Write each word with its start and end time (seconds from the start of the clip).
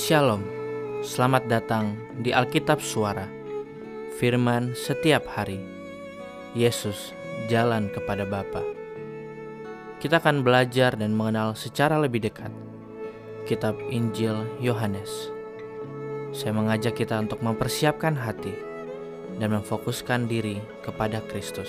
Shalom, 0.00 0.40
selamat 1.04 1.44
datang 1.44 1.92
di 2.24 2.32
Alkitab 2.32 2.80
Suara. 2.80 3.28
Firman 4.16 4.72
setiap 4.72 5.28
hari. 5.28 5.60
Yesus 6.56 7.12
jalan 7.52 7.92
kepada 7.92 8.24
Bapa. 8.24 8.64
Kita 10.00 10.16
akan 10.24 10.40
belajar 10.40 10.96
dan 10.96 11.12
mengenal 11.12 11.52
secara 11.52 12.00
lebih 12.00 12.24
dekat 12.24 12.48
Kitab 13.44 13.76
Injil 13.92 14.48
Yohanes. 14.56 15.28
Saya 16.32 16.56
mengajak 16.56 16.96
kita 16.96 17.20
untuk 17.20 17.44
mempersiapkan 17.44 18.16
hati 18.16 18.56
dan 19.36 19.52
memfokuskan 19.52 20.24
diri 20.24 20.64
kepada 20.80 21.20
Kristus. 21.28 21.68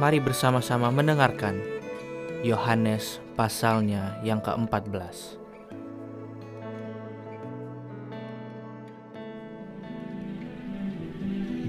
Mari 0.00 0.16
bersama-sama 0.16 0.88
mendengarkan 0.88 1.60
Yohanes 2.40 3.20
pasalnya 3.36 4.16
yang 4.24 4.40
ke-14. 4.40 5.40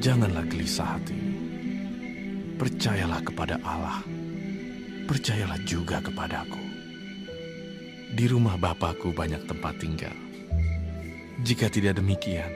Janganlah 0.01 0.47
gelisah 0.49 0.97
hati. 0.97 1.19
Percayalah 2.57 3.21
kepada 3.21 3.59
Allah. 3.61 4.01
Percayalah 5.05 5.59
juga 5.67 6.01
kepadaku. 6.01 6.63
Di 8.15 8.25
rumah 8.31 8.55
Bapakku 8.55 9.13
banyak 9.13 9.45
tempat 9.45 9.77
tinggal. 9.77 10.15
Jika 11.43 11.67
tidak 11.67 11.99
demikian, 11.99 12.49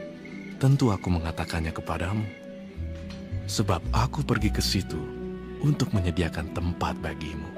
tentu 0.57 0.89
aku 0.89 1.11
mengatakannya 1.11 1.75
kepadamu. 1.75 2.44
Sebab 3.45 3.81
aku 3.93 4.25
pergi 4.25 4.49
ke 4.49 4.61
situ 4.61 4.97
untuk 5.61 5.93
menyediakan 5.93 6.53
tempat 6.53 6.97
bagimu. 6.97 7.49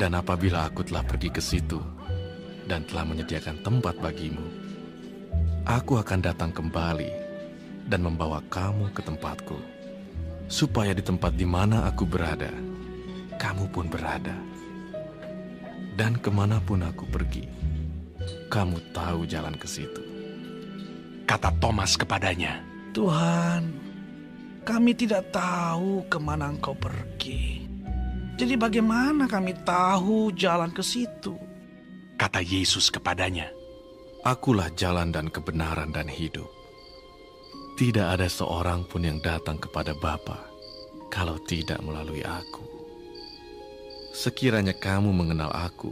Dan 0.00 0.16
apabila 0.16 0.64
aku 0.66 0.80
telah 0.88 1.04
pergi 1.04 1.28
ke 1.28 1.40
situ 1.44 1.76
dan 2.64 2.82
telah 2.88 3.04
menyediakan 3.04 3.60
tempat 3.60 4.00
bagimu, 4.00 4.44
aku 5.68 6.00
akan 6.00 6.24
datang 6.24 6.50
kembali 6.50 7.12
dan 7.86 8.00
membawa 8.00 8.40
kamu 8.48 8.88
ke 8.96 9.04
tempatku, 9.04 9.60
supaya 10.48 10.96
di 10.96 11.04
tempat 11.04 11.36
di 11.36 11.44
mana 11.44 11.84
aku 11.86 12.08
berada, 12.08 12.50
kamu 13.36 13.68
pun 13.68 13.86
berada. 13.92 14.34
Dan 15.92 16.16
ke 16.16 16.32
mana 16.32 16.56
pun 16.64 16.80
aku 16.80 17.04
pergi, 17.12 17.44
kamu 18.48 18.80
tahu 18.96 19.28
jalan 19.28 19.52
ke 19.52 19.68
situ. 19.68 20.00
Kata 21.28 21.52
Thomas 21.60 22.00
kepadanya, 22.00 22.64
Tuhan, 22.96 23.91
kami 24.62 24.94
tidak 24.94 25.34
tahu 25.34 26.06
ke 26.06 26.18
mana 26.22 26.54
engkau 26.54 26.74
pergi. 26.74 27.66
Jadi 28.38 28.54
bagaimana 28.56 29.26
kami 29.26 29.54
tahu 29.62 30.32
jalan 30.34 30.70
ke 30.70 30.82
situ? 30.82 31.36
Kata 32.16 32.38
Yesus 32.38 32.88
kepadanya, 32.88 33.50
Akulah 34.22 34.70
jalan 34.78 35.10
dan 35.10 35.26
kebenaran 35.34 35.90
dan 35.90 36.06
hidup. 36.06 36.46
Tidak 37.74 38.06
ada 38.06 38.30
seorang 38.30 38.86
pun 38.86 39.02
yang 39.02 39.18
datang 39.18 39.58
kepada 39.58 39.98
Bapa 39.98 40.38
kalau 41.10 41.42
tidak 41.42 41.82
melalui 41.82 42.22
aku. 42.22 42.62
Sekiranya 44.14 44.78
kamu 44.78 45.10
mengenal 45.10 45.50
aku, 45.50 45.90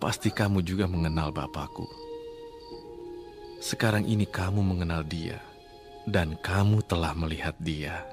pasti 0.00 0.32
kamu 0.32 0.64
juga 0.64 0.88
mengenal 0.88 1.28
Bapakku. 1.28 1.84
Sekarang 3.60 4.08
ini 4.08 4.24
kamu 4.24 4.64
mengenal 4.64 5.04
dia 5.04 5.36
dan 6.06 6.38
kamu 6.38 6.80
telah 6.86 7.12
melihat 7.12 7.52
dia. 7.58 8.06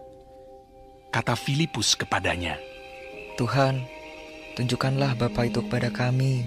Kata 1.13 1.37
Filipus 1.37 1.93
kepadanya, 1.93 2.57
Tuhan, 3.37 3.85
tunjukkanlah 4.57 5.13
Bapa 5.13 5.45
itu 5.45 5.61
kepada 5.61 5.93
kami. 5.93 6.41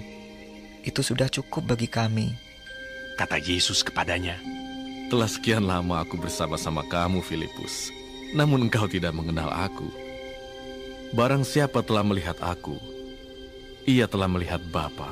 Itu 0.83 0.99
sudah 0.99 1.31
cukup 1.31 1.75
bagi 1.75 1.87
kami. 1.87 2.35
Kata 3.15 3.39
Yesus 3.39 3.81
kepadanya, 3.81 4.35
Telah 5.07 5.31
sekian 5.31 5.63
lama 5.63 6.03
aku 6.03 6.19
bersama-sama 6.19 6.83
kamu, 6.91 7.23
Filipus, 7.23 7.95
namun 8.35 8.67
engkau 8.67 8.91
tidak 8.91 9.15
mengenal 9.15 9.47
aku. 9.55 9.87
Barang 11.15 11.47
siapa 11.47 11.79
telah 11.79 12.03
melihat 12.03 12.35
aku, 12.43 12.75
ia 13.87 14.03
telah 14.03 14.27
melihat 14.27 14.59
Bapa. 14.67 15.07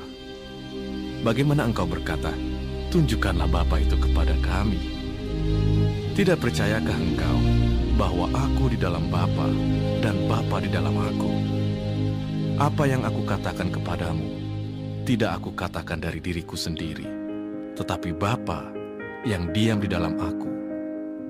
Bagaimana 1.23 1.63
engkau 1.63 1.87
berkata, 1.87 2.35
tunjukkanlah 2.91 3.47
Bapa 3.47 3.79
itu 3.79 3.95
kepada 3.95 4.35
kami. 4.43 4.83
Tidak 6.15 6.39
percayakah 6.39 6.95
engkau 6.95 7.37
bahwa 7.99 8.31
aku 8.31 8.71
di 8.71 8.79
dalam 8.79 9.11
Bapa 9.11 9.51
dan 9.99 10.15
Bapa 10.31 10.63
di 10.63 10.71
dalam 10.71 10.95
aku? 10.95 11.31
Apa 12.55 12.87
yang 12.87 13.03
aku 13.03 13.27
katakan 13.27 13.67
kepadamu, 13.67 14.23
tidak 15.03 15.43
aku 15.43 15.51
katakan 15.51 15.99
dari 15.99 16.23
diriku 16.23 16.55
sendiri, 16.55 17.03
tetapi 17.75 18.15
Bapa 18.15 18.63
yang 19.27 19.51
diam 19.51 19.83
di 19.83 19.91
dalam 19.91 20.15
aku, 20.15 20.47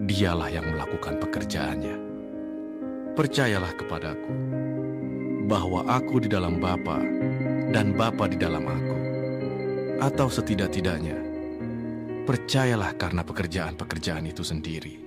dialah 0.05 0.53
yang 0.53 0.69
melakukan 0.69 1.17
pekerjaannya. 1.17 1.97
Percayalah 3.17 3.73
kepadaku, 3.73 4.33
bahwa 5.49 5.81
aku 5.89 6.21
di 6.21 6.29
dalam 6.29 6.61
Bapa 6.61 7.01
dan 7.73 7.97
Bapa 7.97 8.29
di 8.29 8.37
dalam 8.37 8.69
aku, 8.69 8.97
atau 9.97 10.29
setidak-tidaknya 10.29 11.24
Percayalah 12.25 12.97
karena 12.97 13.21
pekerjaan-pekerjaan 13.21 14.25
itu 14.25 14.41
sendiri. 14.41 14.97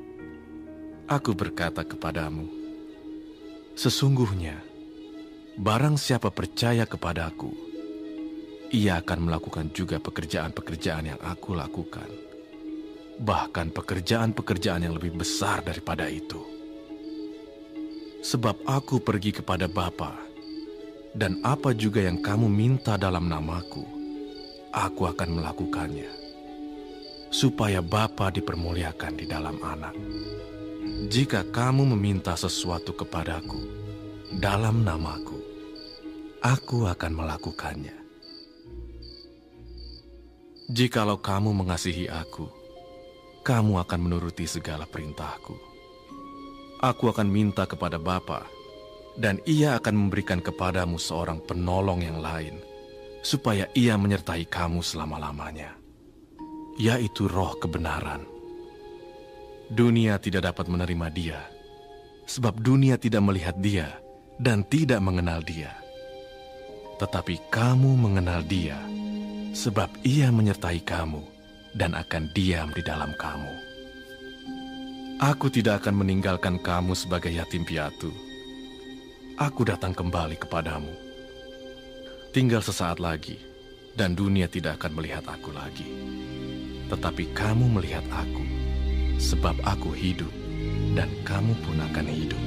Aku 1.11 1.35
berkata 1.35 1.83
kepadamu, 1.83 2.47
sesungguhnya 3.75 4.55
barang 5.59 5.99
siapa 5.99 6.31
percaya 6.31 6.87
kepadaku, 6.87 7.51
ia 8.71 9.03
akan 9.03 9.27
melakukan 9.27 9.67
juga 9.75 9.99
pekerjaan-pekerjaan 9.99 11.11
yang 11.11 11.19
aku 11.19 11.59
lakukan. 11.59 12.07
Bahkan 13.19 13.75
pekerjaan-pekerjaan 13.75 14.87
yang 14.87 14.95
lebih 14.95 15.19
besar 15.19 15.67
daripada 15.67 16.07
itu. 16.07 16.39
Sebab 18.23 18.63
aku 18.63 19.03
pergi 19.03 19.43
kepada 19.43 19.67
Bapa, 19.67 20.15
dan 21.19 21.43
apa 21.43 21.75
juga 21.75 21.99
yang 21.99 22.23
kamu 22.23 22.47
minta 22.47 22.95
dalam 22.95 23.27
namaku, 23.27 23.83
aku 24.71 25.03
akan 25.11 25.43
melakukannya 25.43 26.18
supaya 27.29 27.85
Bapa 27.85 28.33
dipermuliakan 28.33 29.13
di 29.17 29.27
dalam 29.29 29.57
anak. 29.61 29.95
Jika 31.09 31.47
kamu 31.49 31.95
meminta 31.95 32.35
sesuatu 32.35 32.97
kepadaku 32.97 33.61
dalam 34.35 34.83
namaku, 34.83 35.39
aku 36.43 36.89
akan 36.89 37.13
melakukannya. 37.15 37.97
Jikalau 40.69 41.17
kamu 41.17 41.57
mengasihi 41.57 42.13
aku, 42.13 42.45
kamu 43.41 43.81
akan 43.81 44.01
menuruti 44.05 44.45
segala 44.45 44.85
perintahku. 44.85 45.57
Aku 46.85 47.09
akan 47.09 47.25
minta 47.25 47.65
kepada 47.65 47.97
Bapa, 47.97 48.45
dan 49.17 49.41
ia 49.49 49.81
akan 49.81 49.97
memberikan 49.97 50.45
kepadamu 50.45 51.01
seorang 51.01 51.41
penolong 51.41 52.05
yang 52.05 52.21
lain, 52.21 52.61
supaya 53.25 53.65
ia 53.73 53.97
menyertai 53.97 54.45
kamu 54.45 54.85
selama-lamanya 54.85 55.88
yaitu 56.79 57.27
roh 57.27 57.59
kebenaran. 57.59 58.23
Dunia 59.69 60.17
tidak 60.17 60.55
dapat 60.55 60.71
menerima 60.71 61.07
dia, 61.13 61.41
sebab 62.25 62.57
dunia 62.63 62.97
tidak 62.97 63.21
melihat 63.21 63.59
dia 63.59 63.99
dan 64.39 64.65
tidak 64.65 65.03
mengenal 65.03 65.43
dia. 65.45 65.75
Tetapi 67.03 67.53
kamu 67.53 67.93
mengenal 67.99 68.41
dia, 68.47 68.79
sebab 69.53 69.91
ia 70.07 70.31
menyertai 70.33 70.81
kamu 70.81 71.21
dan 71.77 71.93
akan 71.99 72.31
diam 72.33 72.73
di 72.73 72.81
dalam 72.81 73.13
kamu. 73.19 73.69
Aku 75.19 75.51
tidak 75.51 75.83
akan 75.85 76.07
meninggalkan 76.07 76.63
kamu 76.63 76.95
sebagai 76.95 77.35
yatim 77.35 77.67
piatu. 77.67 78.15
Aku 79.35 79.67
datang 79.67 79.91
kembali 79.91 80.39
kepadamu. 80.39 80.95
Tinggal 82.31 82.63
sesaat 82.63 83.03
lagi, 83.03 83.35
dan 83.99 84.15
dunia 84.15 84.47
tidak 84.47 84.79
akan 84.79 85.03
melihat 85.03 85.27
aku 85.27 85.51
lagi 85.51 85.87
tetapi 86.89 87.31
kamu 87.37 87.69
melihat 87.69 88.03
aku, 88.09 88.45
sebab 89.21 89.55
aku 89.63 89.93
hidup, 89.93 90.33
dan 90.97 91.13
kamu 91.29 91.53
pun 91.63 91.77
akan 91.77 92.07
hidup. 92.09 92.43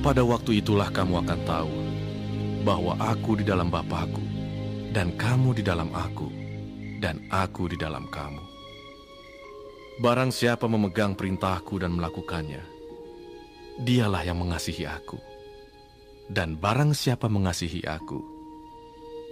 Pada 0.00 0.24
waktu 0.24 0.64
itulah 0.64 0.88
kamu 0.88 1.20
akan 1.26 1.40
tahu 1.44 1.72
bahwa 2.64 2.96
aku 2.96 3.36
di 3.36 3.44
dalam 3.44 3.68
Bapakku, 3.68 4.24
dan 4.96 5.12
kamu 5.14 5.60
di 5.60 5.62
dalam 5.62 5.92
aku, 5.92 6.32
dan 7.04 7.20
aku 7.28 7.68
di 7.68 7.76
dalam 7.76 8.08
kamu. 8.08 8.42
Barang 9.98 10.32
siapa 10.32 10.64
memegang 10.70 11.12
perintahku 11.18 11.76
dan 11.82 11.92
melakukannya, 11.92 12.62
dialah 13.82 14.24
yang 14.24 14.40
mengasihi 14.40 14.88
aku. 14.88 15.18
Dan 16.28 16.60
barang 16.60 16.92
siapa 16.92 17.24
mengasihi 17.24 17.88
aku, 17.88 18.20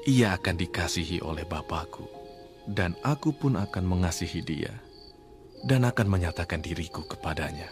ia 0.09 0.33
akan 0.33 0.57
dikasihi 0.57 1.21
oleh 1.21 1.45
Bapakku 1.45 2.16
dan 2.67 2.99
aku 3.07 3.31
pun 3.31 3.55
akan 3.55 3.85
mengasihi 3.87 4.43
dia 4.43 4.75
dan 5.67 5.87
akan 5.87 6.07
menyatakan 6.07 6.63
diriku 6.63 7.07
kepadanya. 7.07 7.71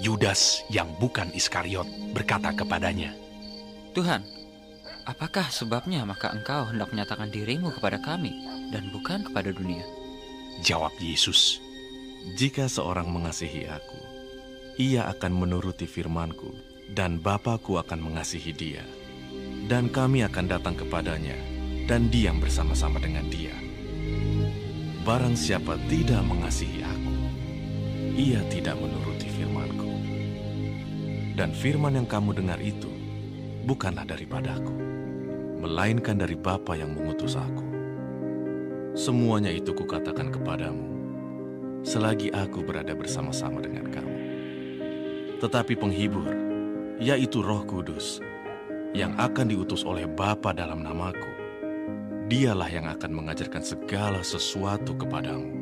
Yudas 0.00 0.64
yang 0.72 0.88
bukan 0.96 1.28
Iskariot 1.36 1.86
berkata 2.16 2.50
kepadanya, 2.56 3.12
Tuhan, 3.92 4.24
apakah 5.04 5.52
sebabnya 5.52 6.02
maka 6.08 6.32
engkau 6.32 6.64
hendak 6.72 6.90
menyatakan 6.90 7.28
dirimu 7.28 7.70
kepada 7.76 8.00
kami 8.00 8.32
dan 8.72 8.88
bukan 8.88 9.28
kepada 9.28 9.52
dunia? 9.52 9.84
Jawab 10.64 10.96
Yesus, 10.96 11.60
Jika 12.38 12.70
seorang 12.70 13.10
mengasihi 13.10 13.66
aku, 13.66 13.98
ia 14.78 15.10
akan 15.10 15.32
menuruti 15.34 15.90
firmanku, 15.90 16.54
dan 16.94 17.18
Bapakku 17.18 17.82
akan 17.82 17.98
mengasihi 17.98 18.52
dia. 18.54 18.84
Dan 19.66 19.90
kami 19.90 20.22
akan 20.22 20.46
datang 20.46 20.78
kepadanya, 20.78 21.34
dan 21.90 22.08
diam 22.08 22.38
bersama-sama 22.38 23.02
dengan 23.02 23.26
dia. 23.26 23.71
Barang 25.02 25.34
siapa 25.34 25.74
tidak 25.90 26.22
mengasihi 26.22 26.78
aku, 26.86 27.14
ia 28.14 28.38
tidak 28.46 28.78
menuruti 28.78 29.26
firmanku. 29.34 29.90
Dan 31.34 31.50
firman 31.50 31.98
yang 31.98 32.06
kamu 32.06 32.38
dengar 32.38 32.62
itu 32.62 32.86
bukanlah 33.66 34.06
daripadaku, 34.06 34.70
melainkan 35.58 36.22
dari 36.22 36.38
Bapa 36.38 36.78
yang 36.78 36.94
mengutus 36.94 37.34
aku. 37.34 37.66
Semuanya 38.94 39.50
itu 39.50 39.74
kukatakan 39.74 40.30
kepadamu, 40.30 40.86
selagi 41.82 42.30
aku 42.30 42.62
berada 42.62 42.94
bersama-sama 42.94 43.58
dengan 43.58 43.90
kamu. 43.90 44.16
Tetapi 45.42 45.82
penghibur, 45.82 46.30
yaitu 47.02 47.42
roh 47.42 47.66
kudus, 47.66 48.22
yang 48.94 49.18
akan 49.18 49.50
diutus 49.50 49.82
oleh 49.82 50.06
Bapa 50.06 50.54
dalam 50.54 50.86
namaku, 50.86 51.31
dialah 52.32 52.72
yang 52.72 52.88
akan 52.88 53.12
mengajarkan 53.12 53.60
segala 53.60 54.24
sesuatu 54.24 54.96
kepadamu, 54.96 55.52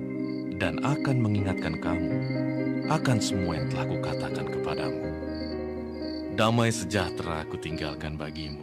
dan 0.54 0.78
akan 0.86 1.18
mengingatkan 1.18 1.82
kamu 1.82 2.14
akan 2.86 3.18
semua 3.18 3.58
yang 3.58 3.66
telah 3.74 3.86
kukatakan 3.90 4.46
kepadamu. 4.46 5.02
Damai 6.38 6.70
sejahtera 6.70 7.42
aku 7.42 7.58
tinggalkan 7.58 8.14
bagimu. 8.14 8.62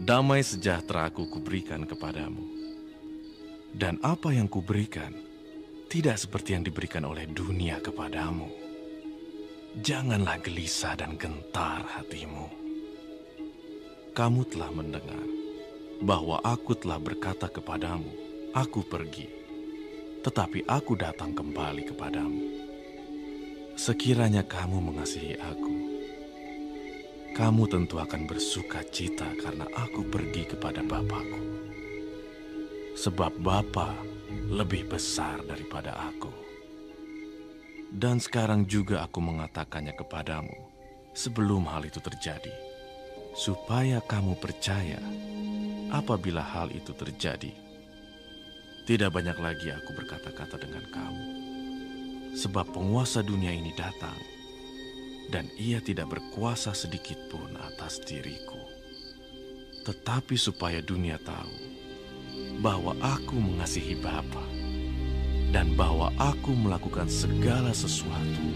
Damai 0.00 0.40
sejahtera 0.40 1.12
aku 1.12 1.28
kuberikan 1.28 1.84
kepadamu. 1.84 2.40
Dan 3.76 4.00
apa 4.00 4.32
yang 4.32 4.48
kuberikan 4.48 5.12
tidak 5.92 6.16
seperti 6.24 6.56
yang 6.56 6.64
diberikan 6.64 7.04
oleh 7.04 7.28
dunia 7.28 7.84
kepadamu. 7.84 8.48
Janganlah 9.76 10.40
gelisah 10.40 10.96
dan 10.96 11.20
gentar 11.20 11.84
hatimu. 11.84 12.48
Kamu 14.12 14.40
telah 14.48 14.68
mendengar 14.72 15.41
bahwa 16.02 16.42
aku 16.42 16.74
telah 16.74 16.98
berkata 16.98 17.46
kepadamu, 17.46 18.10
aku 18.50 18.82
pergi, 18.82 19.30
tetapi 20.26 20.66
aku 20.66 20.98
datang 20.98 21.30
kembali 21.30 21.86
kepadamu. 21.94 22.42
Sekiranya 23.78 24.42
kamu 24.42 24.82
mengasihi 24.82 25.38
aku, 25.38 25.74
kamu 27.38 27.70
tentu 27.70 28.02
akan 28.02 28.26
bersuka 28.26 28.82
cita 28.90 29.30
karena 29.38 29.64
aku 29.78 30.02
pergi 30.10 30.42
kepada 30.50 30.82
Bapakku. 30.82 31.40
Sebab 32.92 33.40
Bapa 33.40 33.96
lebih 34.52 34.90
besar 34.90 35.40
daripada 35.46 35.96
aku. 35.96 36.28
Dan 37.88 38.20
sekarang 38.20 38.68
juga 38.68 39.06
aku 39.06 39.22
mengatakannya 39.22 39.96
kepadamu 39.96 40.56
sebelum 41.16 41.64
hal 41.72 41.88
itu 41.88 42.00
terjadi, 42.04 42.52
supaya 43.32 44.04
kamu 44.04 44.36
percaya 44.36 45.00
apabila 45.92 46.40
hal 46.40 46.72
itu 46.72 46.96
terjadi. 46.96 47.52
Tidak 48.82 49.12
banyak 49.12 49.38
lagi 49.38 49.70
aku 49.70 49.94
berkata-kata 49.94 50.58
dengan 50.58 50.82
kamu, 50.90 51.26
sebab 52.34 52.74
penguasa 52.74 53.22
dunia 53.22 53.54
ini 53.54 53.70
datang, 53.78 54.16
dan 55.30 55.46
ia 55.54 55.78
tidak 55.78 56.10
berkuasa 56.10 56.74
sedikit 56.74 57.20
pun 57.30 57.54
atas 57.62 58.02
diriku. 58.02 58.58
Tetapi 59.86 60.34
supaya 60.34 60.82
dunia 60.82 61.20
tahu 61.22 61.54
bahwa 62.58 62.98
aku 62.98 63.38
mengasihi 63.38 63.98
Bapa 64.02 64.42
dan 65.54 65.78
bahwa 65.78 66.10
aku 66.18 66.56
melakukan 66.56 67.06
segala 67.06 67.70
sesuatu 67.70 68.46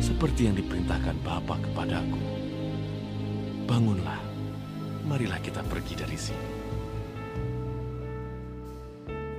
seperti 0.00 0.48
yang 0.48 0.56
diperintahkan 0.56 1.20
Bapa 1.20 1.60
kepadaku. 1.60 2.22
Bangunlah, 3.68 4.20
marilah 5.04 5.40
kita 5.44 5.60
pergi 5.68 5.94
dari 6.00 6.18
sini. 6.18 6.49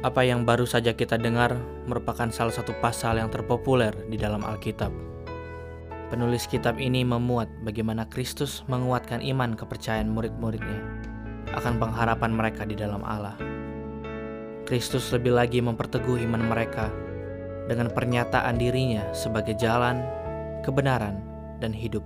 Apa 0.01 0.25
yang 0.25 0.49
baru 0.49 0.65
saja 0.65 0.97
kita 0.97 1.13
dengar 1.21 1.53
merupakan 1.85 2.25
salah 2.33 2.49
satu 2.49 2.73
pasal 2.81 3.21
yang 3.21 3.29
terpopuler 3.29 3.93
di 4.09 4.17
dalam 4.17 4.41
Alkitab. 4.41 4.89
Penulis 6.09 6.49
kitab 6.49 6.81
ini 6.81 7.05
memuat 7.05 7.45
bagaimana 7.61 8.09
Kristus 8.09 8.65
menguatkan 8.65 9.21
iman 9.21 9.53
kepercayaan 9.53 10.09
murid-muridnya 10.09 10.81
akan 11.53 11.77
pengharapan 11.77 12.33
mereka 12.33 12.65
di 12.65 12.73
dalam 12.73 13.05
Allah. 13.05 13.37
Kristus 14.65 15.05
lebih 15.13 15.37
lagi 15.37 15.61
memperteguh 15.61 16.17
iman 16.25 16.49
mereka 16.49 16.89
dengan 17.69 17.93
pernyataan 17.93 18.57
dirinya 18.57 19.05
sebagai 19.13 19.53
jalan, 19.53 20.01
kebenaran, 20.65 21.21
dan 21.61 21.77
hidup. 21.77 22.01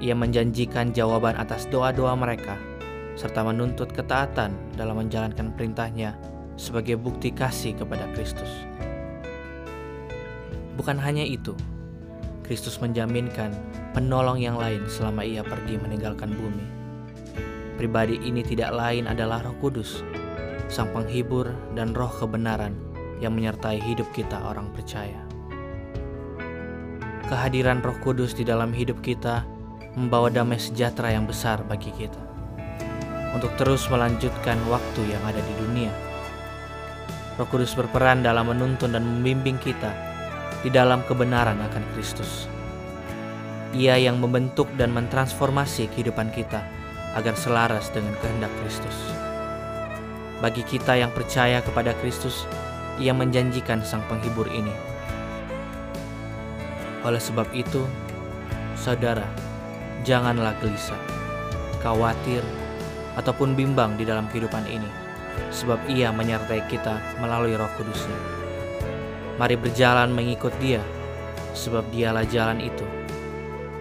Ia 0.00 0.16
menjanjikan 0.16 0.96
jawaban 0.96 1.36
atas 1.36 1.68
doa-doa 1.68 2.16
mereka 2.16 2.56
serta 3.12 3.44
menuntut 3.44 3.92
ketaatan 3.92 4.56
dalam 4.72 4.96
menjalankan 5.04 5.52
perintahnya 5.52 6.16
sebagai 6.56 6.96
bukti 6.96 7.32
kasih 7.32 7.76
kepada 7.76 8.08
Kristus. 8.16 8.48
Bukan 10.76 11.00
hanya 11.00 11.24
itu, 11.24 11.56
Kristus 12.44 12.76
menjaminkan 12.80 13.52
penolong 13.96 14.36
yang 14.36 14.60
lain 14.60 14.84
selama 14.88 15.24
ia 15.24 15.40
pergi 15.40 15.80
meninggalkan 15.80 16.32
bumi. 16.36 16.66
Pribadi 17.76 18.20
ini 18.24 18.40
tidak 18.44 18.72
lain 18.72 19.08
adalah 19.08 19.44
Roh 19.44 19.56
Kudus, 19.60 20.00
Sang 20.68 20.92
Penghibur 20.92 21.52
dan 21.76 21.92
Roh 21.92 22.12
kebenaran 22.12 22.76
yang 23.20 23.36
menyertai 23.36 23.80
hidup 23.80 24.08
kita 24.12 24.36
orang 24.36 24.68
percaya. 24.72 25.20
Kehadiran 27.26 27.82
Roh 27.82 27.96
Kudus 28.00 28.32
di 28.36 28.44
dalam 28.46 28.72
hidup 28.72 29.00
kita 29.02 29.44
membawa 29.96 30.28
damai 30.28 30.60
sejahtera 30.60 31.16
yang 31.16 31.24
besar 31.24 31.64
bagi 31.64 31.90
kita 31.96 32.20
untuk 33.34 33.52
terus 33.60 33.84
melanjutkan 33.92 34.56
waktu 34.68 35.00
yang 35.08 35.20
ada 35.24 35.40
di 35.40 35.54
dunia. 35.60 36.05
Roh 37.36 37.48
Kudus 37.52 37.76
berperan 37.76 38.24
dalam 38.24 38.48
menuntun 38.48 38.96
dan 38.96 39.04
membimbing 39.04 39.60
kita 39.60 39.92
di 40.64 40.72
dalam 40.72 41.04
kebenaran 41.04 41.60
akan 41.60 41.84
Kristus. 41.92 42.48
Ia 43.76 44.00
yang 44.00 44.24
membentuk 44.24 44.72
dan 44.80 44.96
mentransformasi 44.96 45.92
kehidupan 45.92 46.32
kita 46.32 46.64
agar 47.12 47.36
selaras 47.36 47.92
dengan 47.92 48.16
kehendak 48.24 48.48
Kristus. 48.64 48.96
Bagi 50.40 50.64
kita 50.64 50.96
yang 50.96 51.12
percaya 51.12 51.60
kepada 51.60 51.92
Kristus, 52.00 52.48
Ia 52.96 53.12
menjanjikan 53.12 53.84
Sang 53.84 54.04
Penghibur 54.08 54.48
ini. 54.48 54.72
Oleh 57.04 57.20
sebab 57.20 57.52
itu, 57.52 57.84
saudara, 58.80 59.28
janganlah 60.08 60.56
gelisah, 60.64 61.00
khawatir, 61.84 62.40
ataupun 63.20 63.52
bimbang 63.52 64.00
di 64.00 64.08
dalam 64.08 64.24
kehidupan 64.32 64.64
ini, 64.68 64.88
sebab 65.50 65.88
Ia 65.88 66.12
menyertai 66.12 66.68
kita 66.68 67.20
melalui 67.20 67.56
Roh 67.56 67.70
Kudusnya. 67.80 68.18
Mari 69.36 69.56
berjalan 69.56 70.12
mengikut 70.12 70.52
Dia, 70.60 70.80
sebab 71.52 71.84
Dialah 71.92 72.24
jalan 72.28 72.60
itu. 72.60 72.84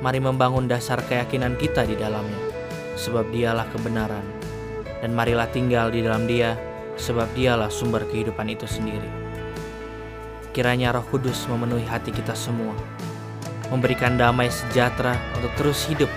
Mari 0.03 0.19
membangun 0.19 0.67
dasar 0.67 0.99
keyakinan 1.03 1.55
kita 1.55 1.87
di 1.87 1.95
dalamnya, 1.95 2.39
sebab 2.99 3.31
Dialah 3.31 3.67
kebenaran. 3.71 4.23
Dan 4.99 5.15
marilah 5.15 5.47
tinggal 5.51 5.91
di 5.91 6.03
dalam 6.03 6.27
Dia, 6.27 6.55
sebab 6.99 7.31
Dialah 7.35 7.71
sumber 7.71 8.03
kehidupan 8.07 8.47
itu 8.51 8.67
sendiri. 8.67 9.07
Kiranya 10.55 10.95
Roh 10.95 11.03
Kudus 11.07 11.47
memenuhi 11.51 11.83
hati 11.83 12.15
kita 12.15 12.31
semua, 12.31 12.75
memberikan 13.71 14.15
damai 14.15 14.47
sejahtera 14.47 15.19
untuk 15.35 15.51
terus 15.59 15.83
hidup 15.87 16.11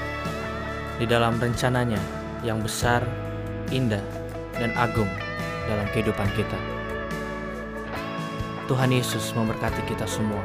di 0.98 1.06
dalam 1.06 1.38
rencananya 1.38 1.98
yang 2.46 2.62
besar, 2.62 3.02
indah, 3.74 4.02
dan 4.58 4.70
agung 4.78 5.10
dalam 5.68 5.84
kehidupan 5.92 6.32
kita. 6.32 6.56
Tuhan 8.64 8.88
Yesus 8.92 9.36
memberkati 9.36 9.84
kita 9.84 10.08
semua. 10.08 10.40